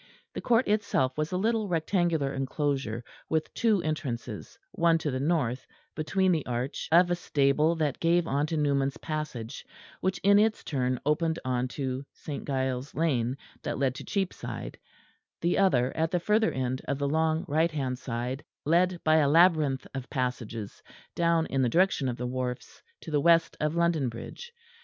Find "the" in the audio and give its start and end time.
0.33-0.41, 5.11-5.19, 6.31-6.45, 15.39-15.59, 16.09-16.19, 16.97-17.07, 21.61-21.69, 22.17-22.25, 23.11-23.21